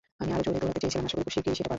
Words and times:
আমি 0.21 0.31
আরও 0.35 0.43
জোরে 0.45 0.59
দৌড়াতে 0.61 0.79
চেয়েছিলাম, 0.81 1.03
আশা 1.07 1.15
করি 1.17 1.21
খুব 1.27 1.31
শিগগির 1.35 1.55
সেটা 1.57 1.61
পারব। 1.63 1.69